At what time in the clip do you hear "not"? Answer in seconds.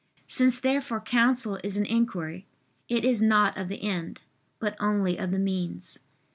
3.21-3.55